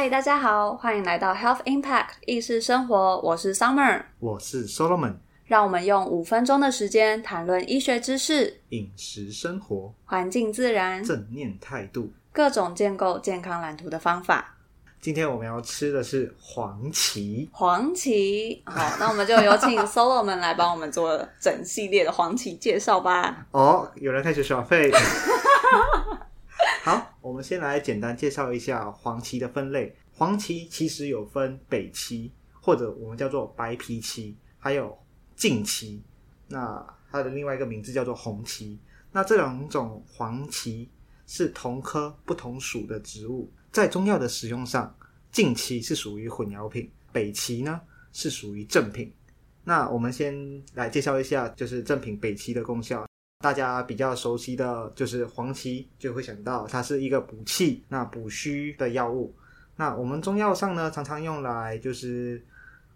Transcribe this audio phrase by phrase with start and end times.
[0.00, 5.16] 嗨，大家好，欢迎来到 Health Impact 意识生活，我是 Summer，我是 Solomon，
[5.46, 14.54] 让我们用五分钟的时间谈论医学知识、饮食生活、环境自然、正念态度、各种建构健康蓝图的方法。
[15.00, 18.62] 今天我们要吃的是黄芪，黄芪。
[18.66, 23.44] 好，那我们就有请 Solomon 来帮我们做整系列的黄芪介绍吧。
[23.50, 24.92] 哦，有人开始耍废。
[26.88, 29.94] 好，我们先来简单介绍一下黄芪的分类。
[30.10, 34.98] 黄芪其实有分北芪，或者我们叫做白皮芪，还有
[35.36, 36.02] 净芪。
[36.48, 38.78] 那它的另外一个名字叫做红芪。
[39.12, 40.88] 那这两种黄芪
[41.26, 43.52] 是同科不同属的植物。
[43.70, 44.96] 在中药的使用上，
[45.30, 47.78] 净芪是属于混淆品，北芪呢
[48.14, 49.12] 是属于正品。
[49.62, 53.06] 那我们先来介绍一下，就是正品北芪的功效。
[53.40, 59.32] 大家比较熟悉的就是黄芪，就会想到它是一个补气、那补虚的药物。
[59.76, 62.44] 那我们中药上呢，常常用来就是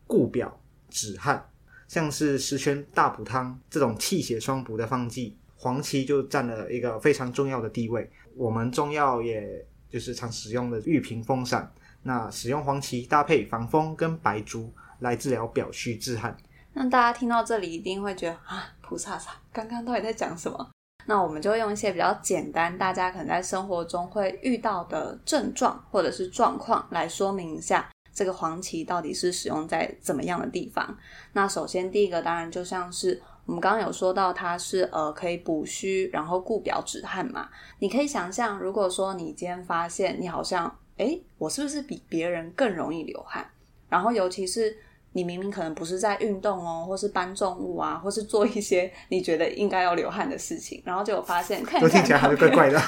[0.05, 1.48] 固表止汗，
[1.87, 8.11] 像是十全大补汤这种气血双补的方剂，黄芪就占了一个非常重要的地位。
[8.35, 16.37] 我们中药也就是常使用的玉屏风散，那使用黄芪搭配防风跟白术来治疗表虚致汗。
[16.75, 20.71] 那大家听到这里一定会觉得啊，菩萨萨刚刚到底在讲什么？
[21.07, 30.95] 那我们就用一些比较简单，大家可能在生活中会遇到的症状或者是状况来说明一下，这个黄芪到底是使用在怎么样的地方。
[31.33, 37.48] 那首先第一个当然就像是我们刚刚有说到，它是呃可以补虚，然后固表止汗嘛。
[37.79, 40.67] 你可以想象，如果说你今天发现你好像，
[40.98, 43.51] 哎，我是不是比别人更容易流汗？
[43.89, 44.77] 然后尤其是。
[45.12, 52.80] 你明明可能不是在运动哦，或是搬重物啊，或是做一些你觉得应该要流汗的事情，然后就发现看听起来还是怪怪的，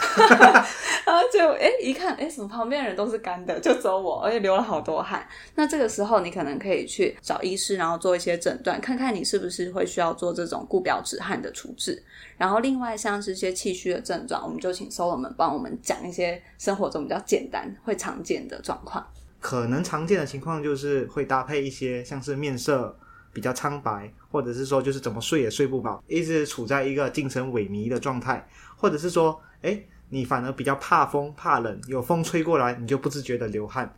[1.05, 5.27] 然后就哎一看哎，什么旁边人都是干的，就只有我，而且流了好多汗。
[5.55, 12.02] 那这个时候你可能可以去找医师，然后做一些诊断，看看你是不是会需要做这种固表止汗的处置。
[12.36, 19.07] 然后另外像是一些气虚的症状，我们就请 Solomon 帮我们讲一些生活中比较简单会常见的状况。
[19.45, 22.99] 可能常见的情况就是会搭配一些像是面色
[23.31, 29.79] 比较苍白，或者是说就是怎么睡也睡不饱，一直处在一个精神萎靡的状态，或者是说，哎，
[30.09, 33.95] 你反而比较怕风怕冷，有风吹过来你就不自觉的流汗。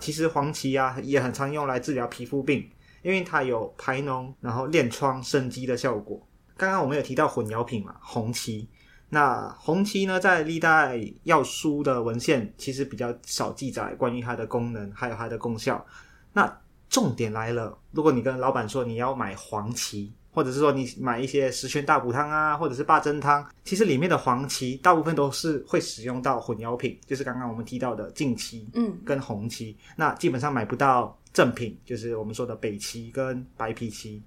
[0.00, 2.68] 其实黄芪啊也很常用来治疗皮肤病，
[3.02, 6.20] 因为它有排脓然后练疮生肌的效果。
[6.56, 8.68] 刚刚我们有提到混淆品嘛，红芪。
[9.10, 15.84] 那红芪呢，在历代药书的文献其实比较少记载关于它的功能，还有它的功效。
[16.32, 29.76] 那重点来了，如果你跟老板说你要买黄芪，或者是说你买一些十全大补汤啊，或者是八珍汤，其实里面的黄芪大部分都是会使用到混淆品，就是刚刚我们提到的近期，嗯，跟红芪。
[29.96, 34.22] 那基本上买不到正品，就是我们说的北芪跟白皮芪。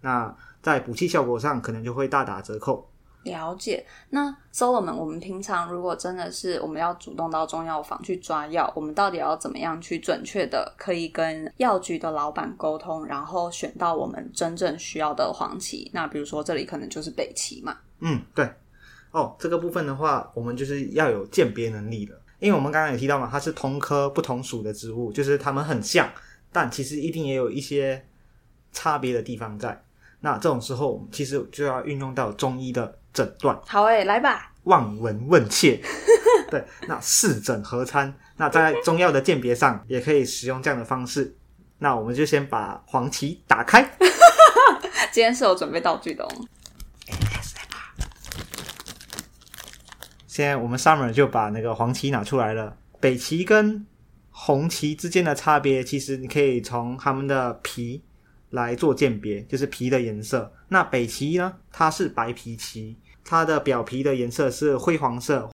[0.00, 2.90] 那在补气效果上，可能就会大打折扣。
[3.24, 15.90] 了解，那 Solomon，我们平常如果真的是我们要主动到中药房去抓药，我们到底要怎么样去准确的可以跟药局的老板沟通，然后选到我们真正需要的黄芪？
[15.92, 17.76] 那比如说这里可能就是北芪嘛。
[18.00, 18.48] 嗯，对。
[19.10, 26.10] 哦，这个部分的话，我们就是要有鉴别能力的，因为我们刚刚有提到嘛，它是同科不同属的植物，就是它们很像，
[26.52, 28.04] 但其实一定也有一些
[28.72, 29.80] 差别的地方在。
[30.20, 32.98] 那这种时候，其实就要运用到中医的。
[33.14, 34.50] 诊断好诶，来吧。
[34.64, 35.80] 望闻问切，
[36.50, 41.36] 对，那四诊合参，那在中药的鉴别上也可以使用这样的方式。
[41.78, 43.82] 那我们就先把黄芪打开。
[45.12, 46.24] 今天是有准备道具的。
[46.24, 46.28] 哦。
[50.26, 52.76] 现在我们 Summer 就把那个黄芪拿出来了。
[53.00, 53.86] 北芪跟
[54.30, 58.02] 红芪之间的差别，其实你可以从它们的皮
[58.50, 60.50] 来做鉴别，就是皮的颜色。
[60.68, 62.96] 那北芪呢，它是白皮芪。
[63.24, 65.50] 它的表皮的颜色是灰黄色，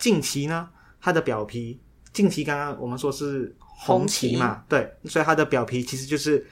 [0.00, 0.68] 近期呢，
[1.00, 1.80] 它的表皮
[2.12, 6.46] 近期刚刚我们说是红旗嘛，对，所以它的表皮其实就是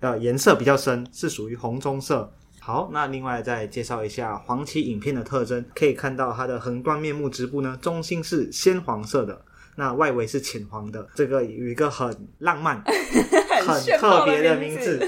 [0.00, 2.30] 呃颜色比较深，是属于红棕色。
[2.60, 9.42] 好，那另外再介绍一下黄芪影片的特征，可以看到它的横断面目直部呢，中心是鲜黄色的，
[9.76, 12.82] 那外围是浅黄的，这个有一个很浪漫、
[13.66, 15.00] 很特别的名字，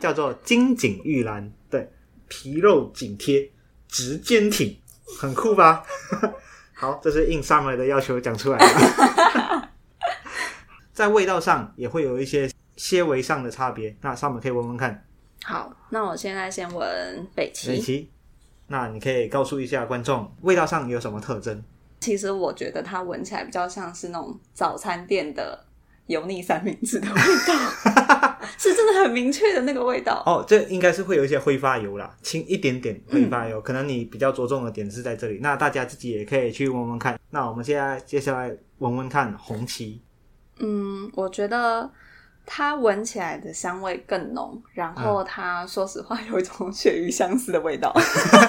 [0.00, 1.90] 叫做金井玉兰，对，
[2.28, 3.50] 皮肉紧贴。
[3.90, 4.76] 直坚挺，
[5.18, 5.82] 很酷吧？
[6.74, 9.68] 好，这是应 summer 的要求讲出来的。
[10.94, 15.04] 在味道上也会有一些些微上的差别，那 summer 可以闻闻看。
[15.42, 17.68] 好，那我现在先闻北齐。
[17.68, 18.10] 北芪，
[18.68, 21.62] 那你可以告诉一下观众，味道上有什么特征？
[22.00, 25.66] 其实我觉得它闻起来比较像是那种早餐店的
[26.06, 27.14] 油腻三明治的味
[27.46, 27.54] 道，
[28.60, 30.22] 是真的很明确的那个味道。
[30.26, 35.38] 哦，这应该是会有一些挥发油啦，轻一点点挥发油，可能你比较着重的点是在这里。
[35.40, 37.18] 那大家自己也可以去闻闻看。
[37.30, 40.02] 那我们现在接下来闻闻看红旗。
[40.58, 41.90] 嗯，我觉得
[42.44, 47.90] 它闻起来的香味更浓，然后它说实话有一种鳕鱼相思的味道。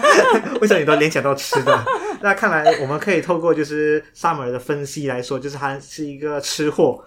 [0.59, 1.85] 为什么你都联想到吃的？
[2.21, 7.01] 那看来我们可以透过就是 Summer 的分析来说，就是他是一个吃货。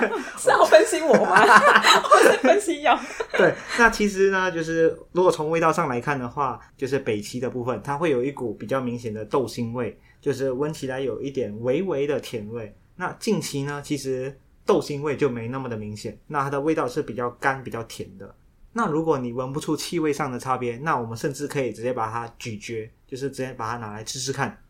[0.38, 1.36] 是要分析我吗？
[1.42, 2.98] 我是分析药。
[3.32, 12.74] 对，那其实呢，就是如果从味道上来看的话，就是北齐的部分，它会有一股比较明显的豆腥味，就是闻起来有一点微微的甜味。
[12.96, 18.34] 那近期呢，其实豆腥味就没那么的明显，那它的味道是比较干、比较甜的。
[18.72, 24.62] 那如果你闻不出气味上的差别，那我们甚至可以直接把它咀嚼，就是直接把它拿来吃吃看。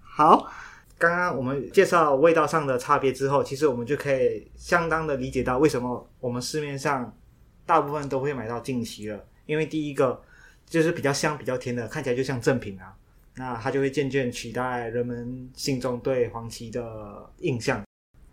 [0.00, 0.50] 好，
[0.98, 7.14] 刚刚我们介绍味道上的差别之后，其实我们就可以相当的理解到为什么我们市面上
[7.66, 9.24] 大部分都会买到近期了。
[9.44, 10.20] 因为第一个
[10.66, 12.96] 就是比较香、比较甜的，看起来就像正品啊，
[13.36, 17.84] 那它就会渐渐取代人们心中对黄芪的印象。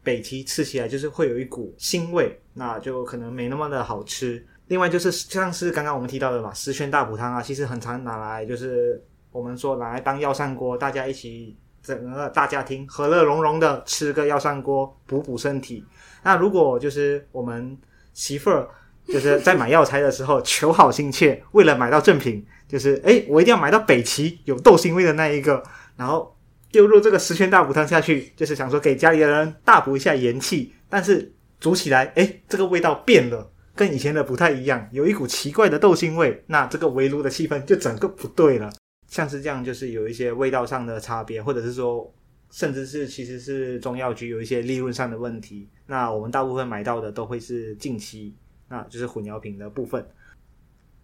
[0.02, 4.46] 北芪吃起来就是会有一股腥味，那就可能没那么的好吃。
[4.68, 9.02] 另外就是像是刚刚我们提到的嘛，十全大补汤啊，其实很常拿来就是
[9.32, 15.84] 我们说拿来当药膳锅，大家一起整个大家庭和乐融融的吃个药膳锅补补身体。
[16.24, 17.78] 那如果就是我们
[18.14, 18.68] 媳妇儿
[19.08, 25.62] 就是在买药材的时候求好心切，为了买到正品，就是诶我一定要买到北齐有豆腥味的那一个，
[25.98, 26.36] 然后
[26.72, 33.50] 丢入这个十全大补汤下去，就是想说给家里的人大补一下元气，但是煮起来诶这个味道变了。
[33.76, 38.72] 跟以前的不太一样，有一股奇怪的豆腥味，那这个围炉的气氛就整个不对了。
[39.14, 42.12] 像是这样，就是有一些味道上的差别，或者是说，
[42.50, 45.70] 甚至是其实是中药局有一些利润上的问题。
[45.86, 48.36] 那我们大部分买到的都会是近期，
[48.68, 50.04] 那就是混淆品的部分。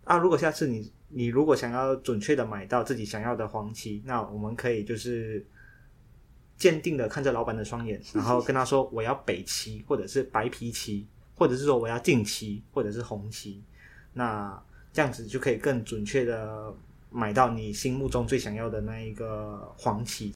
[0.06, 5.45] 啊，如果下次你你如果想要准确的买到自己想要的黄芪，那我们可以就是
[6.57, 11.07] 坚定的看着老板的双眼，然后跟他说我要北芪或者是白皮芪。
[11.35, 13.63] 或者是说我要近期，或者是红期，
[14.11, 14.61] 那
[14.91, 16.75] 这样子就可以更准确的
[17.09, 20.33] 买到你心目中最想要的那一个黄旗，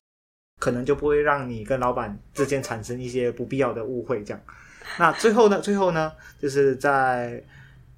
[0.60, 4.24] 可能就不会让你跟老板之间产生一些不必要的误会。
[4.24, 4.44] 这样，
[4.98, 5.60] 那最后呢？
[5.60, 6.12] 最后呢？
[6.40, 7.44] 就是再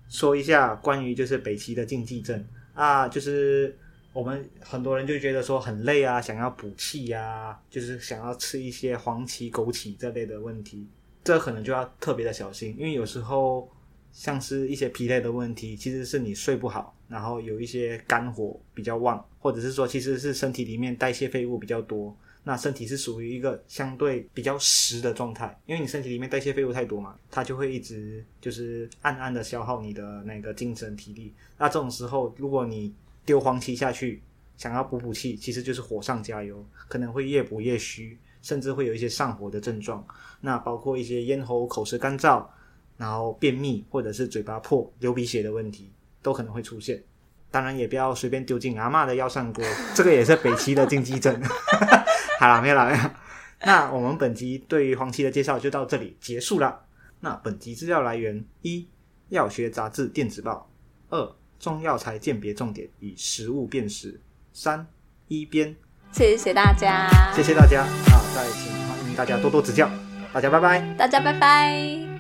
[0.10, 3.78] 说一下关于就是北齐的禁忌症啊，就是
[4.14, 10.88] 我们很多人就觉得说很累啊，想要补气呀，就是想要吃一些黄芪、枸杞这类的问题。
[11.24, 13.68] 这可能就要特别的小心，因为有时候
[14.16, 22.16] 像是一些疲累的问题，其实是你睡不好，然后有一些肝火比较旺，或者是说其实是身体里面代谢废物比较多，
[22.46, 31.34] 那身体是属于一个相对比较实的状态，因为你身体里面代谢废物太多嘛，它就会一直就是暗暗的消耗你的那个精神体力。
[31.58, 32.94] 那这种时候，如果你
[33.26, 34.24] 丢黄芪下去，
[34.56, 38.18] 想要补补气，其实就是火上加油，可能会越补越虚。
[38.42, 40.06] 甚至会有一些上火的症状，
[40.40, 42.46] 那包括一些咽喉、口舌干燥，
[42.98, 47.02] 然后便秘或者是嘴巴破、流鼻血的问题，都可能会出现。
[47.52, 49.64] 当然，也不要随便丢进阿妈的药膳锅，
[49.96, 51.42] 这个也是北齐的禁忌症。
[52.40, 53.04] 好了，没有了，没有。
[53.64, 56.82] 那我们本集对于黄芪的介绍就到这里结束了。
[57.22, 58.88] 那本集资料来源：一、
[59.30, 60.68] 药学杂志电子报；
[61.10, 64.20] 二、中药材鉴别重点与食物辨识；
[64.54, 64.86] 三、
[65.28, 65.76] 一边。
[66.12, 68.36] 谢谢大家，谢谢大家啊！
[68.36, 69.90] 再请欢迎大家多多指教，
[70.34, 72.15] 大家拜拜，大家拜拜。